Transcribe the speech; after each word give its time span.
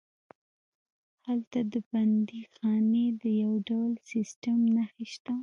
هلته 1.25 1.59
د 1.71 1.73
بندیخانې 1.91 3.05
د 3.21 3.23
یو 3.43 3.53
ډول 3.69 3.93
سیسټم 4.11 4.59
نښې 4.75 5.05
شته. 5.13 5.33